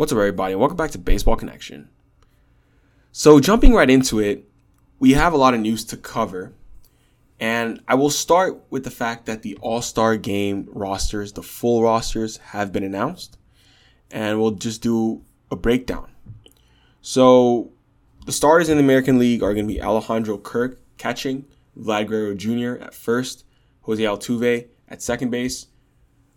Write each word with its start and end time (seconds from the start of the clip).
What's 0.00 0.12
up, 0.12 0.16
everybody? 0.16 0.54
Welcome 0.54 0.78
back 0.78 0.92
to 0.92 0.98
Baseball 0.98 1.36
Connection. 1.36 1.90
So, 3.12 3.38
jumping 3.38 3.74
right 3.74 3.90
into 3.90 4.18
it, 4.18 4.48
we 4.98 5.12
have 5.12 5.34
a 5.34 5.36
lot 5.36 5.52
of 5.52 5.60
news 5.60 5.84
to 5.84 5.98
cover. 5.98 6.54
And 7.38 7.82
I 7.86 7.96
will 7.96 8.08
start 8.08 8.62
with 8.70 8.84
the 8.84 8.90
fact 8.90 9.26
that 9.26 9.42
the 9.42 9.58
All 9.60 9.82
Star 9.82 10.16
game 10.16 10.66
rosters, 10.72 11.34
the 11.34 11.42
full 11.42 11.82
rosters, 11.82 12.38
have 12.38 12.72
been 12.72 12.82
announced. 12.82 13.36
And 14.10 14.40
we'll 14.40 14.52
just 14.52 14.80
do 14.80 15.22
a 15.50 15.56
breakdown. 15.56 16.10
So, 17.02 17.70
the 18.24 18.32
starters 18.32 18.70
in 18.70 18.78
the 18.78 18.82
American 18.82 19.18
League 19.18 19.42
are 19.42 19.52
going 19.52 19.68
to 19.68 19.74
be 19.74 19.82
Alejandro 19.82 20.38
Kirk 20.38 20.80
catching, 20.96 21.44
Vlad 21.78 22.06
Guerrero 22.06 22.34
Jr. 22.34 22.82
at 22.82 22.94
first, 22.94 23.44
Jose 23.82 24.02
Altuve 24.02 24.68
at 24.88 25.02
second 25.02 25.28
base, 25.28 25.66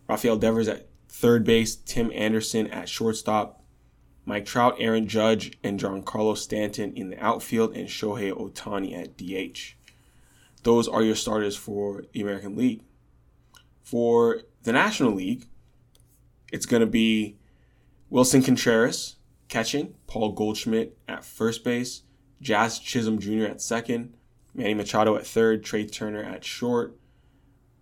Rafael 0.06 0.36
Devers 0.36 0.68
at 0.68 0.86
third 1.14 1.44
base, 1.44 1.76
Tim 1.76 2.10
Anderson 2.12 2.66
at 2.66 2.88
shortstop, 2.88 3.62
Mike 4.26 4.44
Trout, 4.44 4.74
Aaron 4.80 5.06
Judge, 5.06 5.56
and 5.62 5.78
Giancarlo 5.78 6.36
Stanton 6.36 6.92
in 6.94 7.10
the 7.10 7.24
outfield, 7.24 7.76
and 7.76 7.88
Shohei 7.88 8.32
Ohtani 8.32 8.98
at 9.00 9.16
DH. 9.16 9.76
Those 10.64 10.88
are 10.88 11.02
your 11.02 11.14
starters 11.14 11.56
for 11.56 12.04
the 12.12 12.20
American 12.20 12.56
League. 12.56 12.82
For 13.80 14.42
the 14.64 14.72
National 14.72 15.12
League, 15.12 15.46
it's 16.52 16.66
going 16.66 16.80
to 16.80 16.86
be 16.86 17.36
Willson 18.10 18.44
Contreras 18.44 19.16
catching, 19.48 19.94
Paul 20.08 20.32
Goldschmidt 20.32 20.98
at 21.06 21.24
first 21.24 21.62
base, 21.62 22.02
Jazz 22.40 22.80
Chisholm 22.80 23.20
Jr. 23.20 23.44
at 23.44 23.62
second, 23.62 24.14
Manny 24.52 24.74
Machado 24.74 25.14
at 25.16 25.26
third, 25.26 25.62
Trea 25.62 25.86
Turner 25.86 26.24
at 26.24 26.44
short, 26.44 26.98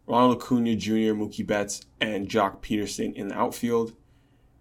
Ronald 0.06 0.42
Acuna 0.42 0.76
Jr., 0.76 1.14
Mookie 1.14 1.46
Betts, 1.46 1.82
and 2.00 2.28
Joc 2.28 2.58
Pederson 2.60 3.14
in 3.14 3.28
the 3.28 3.34
outfield, 3.34 3.94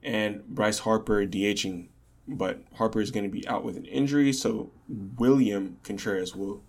and 0.03 0.45
Bryce 0.47 0.79
Harper 0.79 1.25
DHing. 1.25 1.87
But 2.27 2.61
Harper 2.75 3.01
is 3.01 3.11
going 3.11 3.25
to 3.25 3.29
be 3.29 3.47
out 3.47 3.63
with 3.63 3.75
an 3.77 3.85
injury, 3.85 4.31
so 4.31 4.71
William 5.17 5.77
Contreras 5.83 6.35
will 6.35 6.63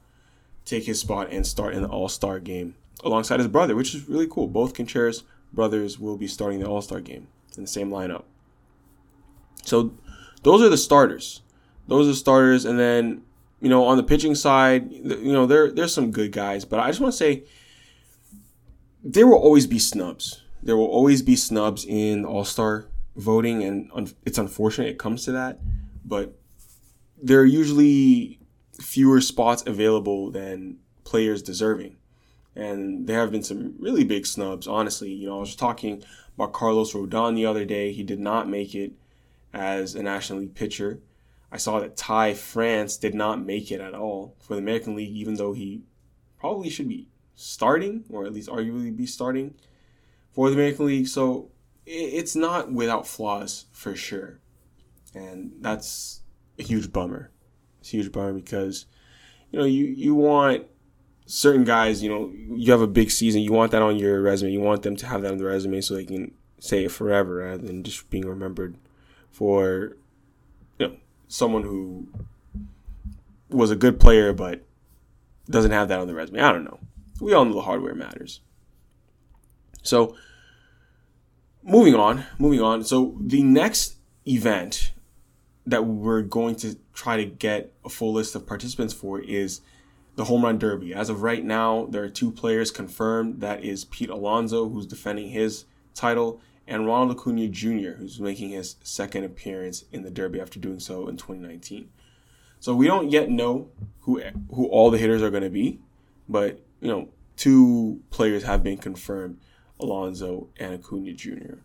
take 0.64 0.84
his 0.84 1.00
spot 1.00 1.28
and 1.30 1.46
start 1.46 1.74
in 1.74 1.82
the 1.82 1.88
All 1.88 2.08
Star 2.08 2.38
game 2.38 2.74
alongside 3.04 3.38
his 3.38 3.48
brother, 3.48 3.76
which 3.76 3.94
is 3.94 4.08
really 4.08 4.26
cool. 4.28 4.46
Both 4.46 4.74
Contreras 4.74 5.24
brothers 5.52 5.98
will 5.98 6.16
be 6.16 6.26
starting 6.26 6.60
the 6.60 6.66
All 6.66 6.82
Star 6.82 7.00
game 7.00 7.28
in 7.56 7.64
the 7.64 7.68
same 7.68 7.90
lineup. 7.90 8.24
So 9.64 9.92
those 10.42 10.62
are 10.62 10.68
the 10.68 10.78
starters. 10.78 11.42
Those 11.88 12.06
are 12.06 12.10
the 12.10 12.16
starters, 12.16 12.64
and 12.64 12.78
then 12.78 13.22
you 13.60 13.68
know 13.68 13.84
on 13.84 13.96
the 13.96 14.02
pitching 14.02 14.34
side, 14.34 14.90
you 14.90 15.32
know 15.32 15.46
there 15.46 15.70
there's 15.70 15.94
some 15.94 16.10
good 16.10 16.32
guys, 16.32 16.64
but 16.64 16.80
I 16.80 16.88
just 16.88 17.00
want 17.00 17.12
to 17.12 17.18
say 17.18 17.44
there 19.02 19.26
will 19.26 19.38
always 19.38 19.66
be 19.66 19.78
snubs. 19.78 20.42
There 20.62 20.76
will 20.76 20.86
always 20.86 21.22
be 21.22 21.36
snubs 21.36 21.84
in 21.84 22.24
All 22.24 22.44
Star 22.44 22.86
voting, 23.16 23.62
and 23.62 23.90
un- 23.94 24.14
it's 24.24 24.38
unfortunate 24.38 24.88
it 24.88 24.98
comes 24.98 25.24
to 25.24 25.32
that, 25.32 25.58
but 26.04 26.38
there 27.20 27.40
are 27.40 27.44
usually 27.44 28.38
fewer 28.80 29.20
spots 29.20 29.62
available 29.66 30.30
than 30.30 30.78
players 31.04 31.42
deserving. 31.42 31.96
And 32.54 33.06
there 33.06 33.20
have 33.20 33.32
been 33.32 33.42
some 33.42 33.74
really 33.78 34.04
big 34.04 34.26
snubs, 34.26 34.66
honestly. 34.66 35.10
You 35.10 35.28
know, 35.28 35.38
I 35.38 35.40
was 35.40 35.56
talking 35.56 36.02
about 36.36 36.52
Carlos 36.52 36.92
Rodon 36.92 37.34
the 37.34 37.46
other 37.46 37.64
day. 37.64 37.92
He 37.92 38.02
did 38.02 38.20
not 38.20 38.48
make 38.48 38.74
it 38.74 38.92
as 39.52 39.94
a 39.94 40.02
National 40.02 40.40
League 40.40 40.54
pitcher. 40.54 41.00
I 41.50 41.56
saw 41.56 41.80
that 41.80 41.96
Ty 41.96 42.34
France 42.34 42.96
did 42.96 43.14
not 43.14 43.44
make 43.44 43.70
it 43.70 43.80
at 43.80 43.94
all 43.94 44.34
for 44.40 44.54
the 44.54 44.60
American 44.60 44.94
League, 44.94 45.14
even 45.14 45.34
though 45.34 45.52
he 45.52 45.82
probably 46.38 46.70
should 46.70 46.88
be 46.88 47.08
starting, 47.42 48.04
or 48.10 48.24
at 48.24 48.32
least 48.32 48.48
arguably 48.48 48.94
be 48.94 49.06
starting 49.06 49.54
for 50.32 50.48
the 50.48 50.54
American 50.54 50.86
League. 50.86 51.08
So 51.08 51.50
it's 51.84 52.36
not 52.36 52.72
without 52.72 53.06
flaws 53.06 53.66
for 53.72 53.94
sure. 53.94 54.40
And 55.14 55.52
that's 55.60 56.22
a 56.58 56.62
huge 56.62 56.92
bummer. 56.92 57.30
It's 57.80 57.92
a 57.92 57.96
huge 57.96 58.12
bummer 58.12 58.32
because, 58.32 58.86
you 59.50 59.58
know, 59.58 59.64
you, 59.64 59.84
you 59.86 60.14
want 60.14 60.66
certain 61.26 61.64
guys, 61.64 62.02
you 62.02 62.08
know, 62.08 62.32
you 62.32 62.70
have 62.72 62.80
a 62.80 62.86
big 62.86 63.10
season, 63.10 63.42
you 63.42 63.52
want 63.52 63.72
that 63.72 63.82
on 63.82 63.96
your 63.96 64.22
resume. 64.22 64.52
You 64.52 64.60
want 64.60 64.82
them 64.82 64.96
to 64.96 65.06
have 65.06 65.22
that 65.22 65.32
on 65.32 65.38
the 65.38 65.44
resume 65.44 65.80
so 65.80 65.94
they 65.94 66.04
can 66.04 66.32
say 66.60 66.84
it 66.84 66.92
forever 66.92 67.36
rather 67.36 67.66
than 67.66 67.82
just 67.82 68.08
being 68.08 68.26
remembered 68.26 68.76
for, 69.30 69.96
you 70.78 70.88
know, 70.88 70.96
someone 71.28 71.62
who 71.62 72.06
was 73.48 73.70
a 73.70 73.76
good 73.76 73.98
player 73.98 74.32
but 74.32 74.62
doesn't 75.50 75.72
have 75.72 75.88
that 75.88 75.98
on 75.98 76.06
the 76.06 76.14
resume. 76.14 76.40
I 76.40 76.52
don't 76.52 76.64
know. 76.64 76.78
We 77.20 77.32
all 77.32 77.44
know 77.44 77.54
the 77.54 77.62
hardware 77.62 77.94
matters. 77.94 78.40
So, 79.82 80.16
moving 81.62 81.94
on, 81.94 82.24
moving 82.38 82.60
on. 82.60 82.84
So, 82.84 83.16
the 83.20 83.42
next 83.42 83.96
event 84.26 84.92
that 85.66 85.84
we're 85.84 86.22
going 86.22 86.56
to 86.56 86.76
try 86.92 87.16
to 87.16 87.24
get 87.24 87.72
a 87.84 87.88
full 87.88 88.12
list 88.12 88.34
of 88.34 88.46
participants 88.46 88.92
for 88.92 89.20
is 89.20 89.60
the 90.16 90.24
home 90.24 90.44
run 90.44 90.58
derby. 90.58 90.94
As 90.94 91.08
of 91.08 91.22
right 91.22 91.44
now, 91.44 91.86
there 91.86 92.02
are 92.02 92.08
two 92.08 92.30
players 92.30 92.70
confirmed. 92.70 93.40
That 93.40 93.64
is 93.64 93.84
Pete 93.86 94.10
Alonso, 94.10 94.68
who's 94.68 94.86
defending 94.86 95.30
his 95.30 95.64
title, 95.94 96.40
and 96.66 96.86
Ronald 96.86 97.18
Acuna 97.18 97.48
Jr., 97.48 97.92
who's 97.98 98.20
making 98.20 98.50
his 98.50 98.76
second 98.82 99.24
appearance 99.24 99.84
in 99.92 100.02
the 100.02 100.10
derby 100.10 100.40
after 100.40 100.60
doing 100.60 100.80
so 100.80 101.08
in 101.08 101.16
2019. 101.16 101.88
So 102.60 102.74
we 102.74 102.86
don't 102.86 103.10
yet 103.10 103.28
know 103.28 103.70
who 104.00 104.22
who 104.54 104.66
all 104.66 104.90
the 104.90 104.98
hitters 104.98 105.22
are 105.22 105.30
going 105.30 105.42
to 105.42 105.50
be, 105.50 105.80
but 106.28 106.60
you 106.82 106.88
know, 106.88 107.08
two 107.36 108.02
players 108.10 108.42
have 108.42 108.62
been 108.62 108.76
confirmed: 108.76 109.38
Alonso 109.78 110.48
and 110.58 110.74
Acuna 110.74 111.12
Jr. 111.12 111.60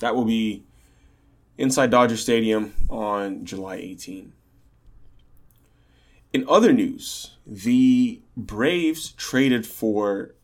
That 0.00 0.14
will 0.14 0.26
be 0.26 0.64
inside 1.56 1.90
Dodger 1.90 2.18
Stadium 2.18 2.74
on 2.90 3.44
July 3.44 3.76
18. 3.76 4.34
In 6.34 6.44
other 6.48 6.72
news, 6.72 7.36
the 7.46 8.20
Braves 8.36 9.12
traded 9.12 9.66
for 9.66 10.34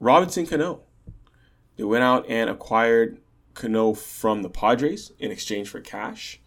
Robinson 0.00 0.46
Cano. 0.46 0.82
They 1.76 1.84
went 1.84 2.04
out 2.04 2.28
and 2.28 2.50
acquired 2.50 3.20
Cano 3.54 3.94
from 3.94 4.42
the 4.42 4.50
Padres 4.50 5.12
in 5.18 5.30
exchange 5.30 5.68
for 5.68 5.80
cash. 5.80 6.40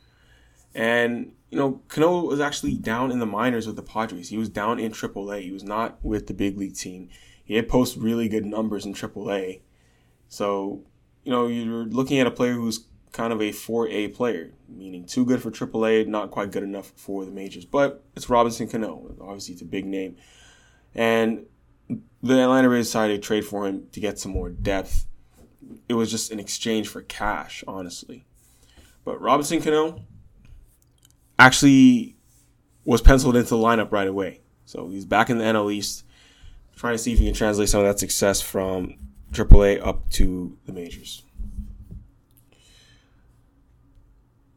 And, 0.75 1.33
you 1.49 1.57
know, 1.57 1.81
Cano 1.87 2.21
was 2.21 2.39
actually 2.39 2.75
down 2.75 3.11
in 3.11 3.19
the 3.19 3.25
minors 3.25 3.67
with 3.67 3.75
the 3.75 3.83
Padres. 3.83 4.29
He 4.29 4.37
was 4.37 4.49
down 4.49 4.79
in 4.79 4.91
AAA. 4.91 5.43
He 5.43 5.51
was 5.51 5.63
not 5.63 6.03
with 6.03 6.27
the 6.27 6.33
big 6.33 6.57
league 6.57 6.75
team. 6.75 7.09
He 7.43 7.55
had 7.55 7.69
posted 7.69 8.01
really 8.01 8.27
good 8.27 8.45
numbers 8.45 8.85
in 8.85 8.93
AAA. 8.93 9.61
So, 10.27 10.83
you 11.23 11.31
know, 11.31 11.47
you're 11.47 11.85
looking 11.85 12.19
at 12.19 12.27
a 12.27 12.31
player 12.31 12.53
who's 12.53 12.85
kind 13.11 13.31
of 13.31 13.39
a 13.39 13.51
4A 13.51 14.15
player, 14.15 14.53
meaning 14.67 15.05
too 15.05 15.25
good 15.25 15.41
for 15.41 15.51
AAA, 15.51 16.07
not 16.07 16.31
quite 16.31 16.51
good 16.51 16.63
enough 16.63 16.91
for 16.95 17.23
the 17.23 17.31
majors. 17.31 17.65
But 17.65 18.03
it's 18.15 18.29
Robinson 18.29 18.67
Cano. 18.67 19.15
Obviously, 19.21 19.53
it's 19.53 19.61
a 19.61 19.65
big 19.65 19.85
name. 19.85 20.15
And 20.95 21.45
the 21.87 22.41
Atlanta 22.41 22.67
Braves 22.67 22.87
decided 22.87 23.21
to 23.21 23.27
trade 23.27 23.45
for 23.45 23.67
him 23.67 23.87
to 23.91 23.99
get 23.99 24.17
some 24.17 24.31
more 24.31 24.49
depth. 24.49 25.05
It 25.87 25.93
was 25.93 26.09
just 26.09 26.31
an 26.31 26.39
exchange 26.39 26.87
for 26.87 27.01
cash, 27.01 27.63
honestly. 27.67 28.25
But 29.05 29.21
Robinson 29.21 29.61
Cano 29.61 29.99
actually 31.43 32.15
was 32.85 33.01
penciled 33.01 33.35
into 33.35 33.49
the 33.49 33.57
lineup 33.57 33.91
right 33.91 34.07
away. 34.07 34.39
So 34.65 34.87
he's 34.87 35.05
back 35.05 35.29
in 35.29 35.37
the 35.37 35.43
NL 35.43 35.73
East, 35.73 36.05
trying 36.75 36.93
to 36.93 36.97
see 36.97 37.11
if 37.11 37.19
he 37.19 37.25
can 37.25 37.33
translate 37.33 37.67
some 37.67 37.81
of 37.81 37.85
that 37.85 37.99
success 37.99 38.41
from 38.41 38.95
AAA 39.33 39.85
up 39.85 40.09
to 40.11 40.57
the 40.65 40.71
majors. 40.71 41.23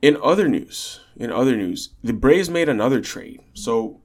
In 0.01 0.17
other 0.23 0.47
news, 0.47 1.01
in 1.17 1.33
other 1.33 1.57
news, 1.57 1.91
the 2.05 2.13
Braves 2.13 2.49
made 2.49 2.69
another 2.69 3.01
trade. 3.01 3.41
So 3.55 4.01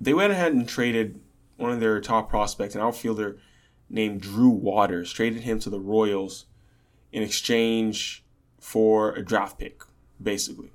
they 0.00 0.14
went 0.14 0.32
ahead 0.32 0.54
and 0.54 0.66
traded 0.66 1.20
one 1.56 1.70
of 1.70 1.80
their 1.80 2.00
top 2.00 2.30
prospects, 2.30 2.74
an 2.74 2.80
outfielder 2.80 3.38
named 3.90 4.22
Drew 4.22 4.48
Waters, 4.48 5.12
traded 5.12 5.42
him 5.42 5.58
to 5.60 5.68
the 5.68 5.80
Royals 5.80 6.46
in 7.12 7.22
exchange 7.22 8.24
for 8.58 9.14
a 9.14 9.22
draft 9.22 9.58
pick, 9.58 9.82
basically. 10.22 10.70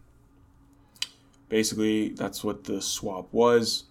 Basically, 1.51 2.07
that's 2.07 2.45
what 2.45 2.63
the 2.63 2.81
swap 2.81 3.27
was. 3.33 3.83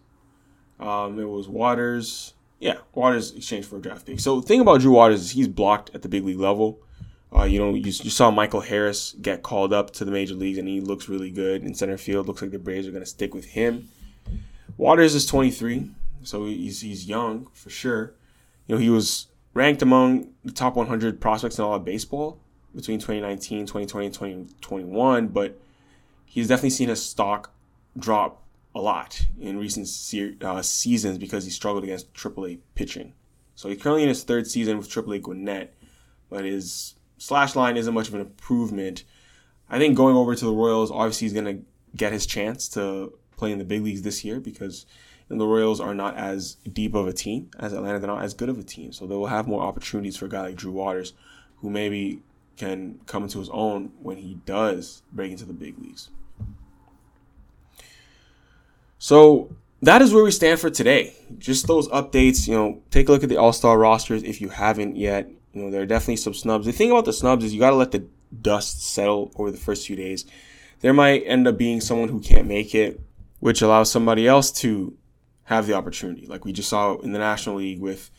Um, 0.80 1.20
it 1.20 1.28
was 1.28 1.46
Waters. 1.46 2.32
Yeah, 2.58 2.78
Waters 2.94 3.32
exchanged 3.32 3.68
for 3.68 3.76
a 3.76 3.82
draft 3.82 4.06
pick. 4.06 4.18
So 4.18 4.40
the 4.40 4.46
thing 4.46 4.60
about 4.60 4.80
Drew 4.80 4.92
Waters 4.92 5.20
is 5.20 5.32
he's 5.32 5.46
blocked 5.46 5.90
at 5.94 6.00
the 6.00 6.08
big 6.08 6.24
league 6.24 6.40
level. 6.40 6.80
Uh, 7.36 7.42
you 7.42 7.58
know, 7.58 7.74
you, 7.74 7.82
you 7.82 7.92
saw 7.92 8.30
Michael 8.30 8.62
Harris 8.62 9.14
get 9.20 9.42
called 9.42 9.74
up 9.74 9.90
to 9.90 10.06
the 10.06 10.10
major 10.10 10.34
leagues, 10.34 10.56
and 10.56 10.66
he 10.66 10.80
looks 10.80 11.06
really 11.06 11.30
good 11.30 11.62
in 11.62 11.74
center 11.74 11.98
field. 11.98 12.28
Looks 12.28 12.40
like 12.40 12.50
the 12.50 12.58
Braves 12.58 12.88
are 12.88 12.92
going 12.92 13.02
to 13.02 13.10
stick 13.10 13.34
with 13.34 13.44
him. 13.44 13.90
Waters 14.78 15.14
is 15.14 15.26
23, 15.26 15.90
so 16.22 16.46
he's 16.46 16.80
he's 16.80 17.06
young 17.06 17.46
for 17.52 17.68
sure. 17.68 18.14
You 18.68 18.76
know, 18.76 18.80
he 18.80 18.88
was 18.88 19.26
ranked 19.52 19.82
among 19.82 20.30
the 20.46 20.52
top 20.52 20.76
100 20.76 21.20
prospects 21.20 21.58
in 21.58 21.64
all 21.64 21.74
of 21.74 21.84
baseball 21.84 22.40
between 22.74 23.00
2019, 23.00 23.66
2020, 23.66 24.06
and 24.06 24.14
2021, 24.14 25.28
but 25.28 25.60
he's 26.30 26.48
definitely 26.48 26.70
seen 26.70 26.88
his 26.88 27.04
stock 27.04 27.52
drop 27.98 28.42
a 28.74 28.80
lot 28.80 29.26
in 29.38 29.58
recent 29.58 29.88
se- 29.88 30.36
uh, 30.40 30.62
seasons 30.62 31.18
because 31.18 31.44
he 31.44 31.50
struggled 31.50 31.84
against 31.84 32.14
AAA 32.14 32.60
pitching. 32.74 33.12
So 33.54 33.68
he's 33.68 33.82
currently 33.82 34.04
in 34.04 34.08
his 34.08 34.22
third 34.22 34.46
season 34.46 34.78
with 34.78 34.88
AAA 34.88 35.22
Gwinnett, 35.22 35.74
but 36.30 36.44
his 36.44 36.94
slash 37.18 37.54
line 37.56 37.76
isn't 37.76 37.92
much 37.92 38.08
of 38.08 38.14
an 38.14 38.20
improvement 38.20 39.04
I 39.70 39.78
think 39.78 39.96
going 39.96 40.16
over 40.16 40.34
to 40.34 40.44
the 40.44 40.52
Royals, 40.52 40.90
obviously, 40.90 41.26
he's 41.26 41.32
going 41.32 41.44
to 41.44 41.64
get 41.96 42.12
his 42.12 42.26
chance 42.26 42.68
to 42.70 43.16
play 43.36 43.52
in 43.52 43.58
the 43.58 43.64
big 43.64 43.82
leagues 43.82 44.02
this 44.02 44.24
year 44.24 44.40
because 44.40 44.84
the 45.28 45.46
Royals 45.46 45.80
are 45.80 45.94
not 45.94 46.16
as 46.16 46.56
deep 46.72 46.94
of 46.94 47.06
a 47.06 47.12
team 47.12 47.50
as 47.58 47.72
Atlanta. 47.72 48.00
They're 48.00 48.08
not 48.08 48.24
as 48.24 48.34
good 48.34 48.48
of 48.48 48.58
a 48.58 48.64
team. 48.64 48.92
So 48.92 49.06
they 49.06 49.14
will 49.14 49.28
have 49.28 49.46
more 49.46 49.62
opportunities 49.62 50.16
for 50.16 50.26
a 50.26 50.28
guy 50.28 50.40
like 50.40 50.56
Drew 50.56 50.72
Waters, 50.72 51.12
who 51.58 51.70
maybe 51.70 52.20
can 52.56 52.98
come 53.06 53.22
into 53.22 53.38
his 53.38 53.48
own 53.50 53.92
when 54.02 54.16
he 54.16 54.38
does 54.44 55.02
break 55.12 55.30
into 55.30 55.44
the 55.44 55.52
big 55.52 55.78
leagues. 55.78 56.10
So 59.00 59.56
that 59.80 60.02
is 60.02 60.12
where 60.12 60.22
we 60.22 60.30
stand 60.30 60.60
for 60.60 60.68
today. 60.68 61.14
Just 61.38 61.66
those 61.66 61.88
updates, 61.88 62.46
you 62.46 62.54
know, 62.54 62.82
take 62.90 63.08
a 63.08 63.12
look 63.12 63.22
at 63.22 63.30
the 63.30 63.38
All 63.38 63.52
Star 63.52 63.78
rosters 63.78 64.22
if 64.22 64.42
you 64.42 64.50
haven't 64.50 64.94
yet. 64.94 65.28
You 65.54 65.62
know, 65.62 65.70
there 65.70 65.80
are 65.80 65.86
definitely 65.86 66.16
some 66.16 66.34
snubs. 66.34 66.66
The 66.66 66.72
thing 66.72 66.90
about 66.90 67.06
the 67.06 67.14
snubs 67.14 67.42
is 67.42 67.54
you 67.54 67.58
got 67.58 67.70
to 67.70 67.76
let 67.76 67.92
the 67.92 68.06
dust 68.42 68.82
settle 68.86 69.32
over 69.36 69.50
the 69.50 69.56
first 69.56 69.86
few 69.86 69.96
days. 69.96 70.26
There 70.80 70.92
might 70.92 71.24
end 71.24 71.48
up 71.48 71.56
being 71.56 71.80
someone 71.80 72.10
who 72.10 72.20
can't 72.20 72.46
make 72.46 72.74
it, 72.74 73.00
which 73.38 73.62
allows 73.62 73.90
somebody 73.90 74.28
else 74.28 74.52
to 74.60 74.94
have 75.44 75.66
the 75.66 75.74
opportunity. 75.74 76.26
Like 76.26 76.44
we 76.44 76.52
just 76.52 76.68
saw 76.68 76.98
in 76.98 77.12
the 77.12 77.18
National 77.18 77.56
League 77.56 77.80
with 77.80 78.10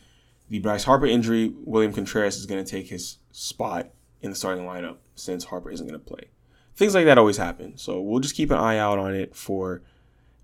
the 0.48 0.58
Bryce 0.58 0.82
Harper 0.82 1.06
injury, 1.06 1.54
William 1.64 1.92
Contreras 1.92 2.36
is 2.36 2.46
going 2.46 2.62
to 2.62 2.68
take 2.68 2.88
his 2.88 3.18
spot 3.30 3.88
in 4.20 4.30
the 4.30 4.36
starting 4.36 4.64
lineup 4.64 4.96
since 5.14 5.44
Harper 5.44 5.70
isn't 5.70 5.86
going 5.86 5.98
to 5.98 6.04
play. 6.04 6.28
Things 6.74 6.94
like 6.94 7.04
that 7.04 7.18
always 7.18 7.36
happen. 7.36 7.78
So 7.78 8.00
we'll 8.00 8.20
just 8.20 8.34
keep 8.34 8.50
an 8.50 8.58
eye 8.58 8.78
out 8.78 8.98
on 8.98 9.14
it 9.14 9.36
for 9.36 9.82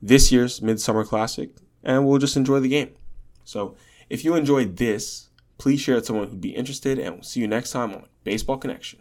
this 0.01 0.31
year's 0.33 0.63
Midsummer 0.63 1.05
Classic 1.05 1.51
and 1.83 2.07
we'll 2.07 2.19
just 2.19 2.37
enjoy 2.37 2.61
the 2.61 2.69
game. 2.69 2.91
So 3.45 3.77
if 4.09 4.25
you 4.25 4.35
enjoyed 4.35 4.77
this, 4.77 5.29
please 5.59 5.81
share 5.81 5.95
it 5.95 5.99
with 5.99 6.07
someone 6.07 6.29
who'd 6.29 6.41
be 6.41 6.55
interested 6.55 6.99
and 6.99 7.17
we'll 7.17 7.23
see 7.23 7.41
you 7.41 7.49
next 7.49 7.73
time 7.73 7.93
on 7.93 8.07
Baseball 8.25 8.59
Connection. 8.59 9.01